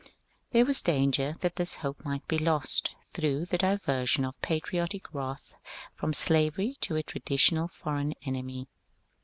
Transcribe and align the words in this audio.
There 0.49 0.65
was 0.65 0.81
danger 0.81 1.35
that 1.41 1.57
this 1.57 1.75
hope 1.75 2.03
might 2.03 2.27
be 2.27 2.39
lost 2.39 2.95
through 3.11 3.45
the 3.45 3.59
diversion 3.59 4.25
of 4.25 4.41
patriotic 4.41 5.13
wrath 5.13 5.53
from 5.93 6.11
slavery 6.11 6.75
to 6.81 6.95
a 6.95 7.03
traditional 7.03 7.67
foreign 7.67 8.15
enemy. 8.25 8.67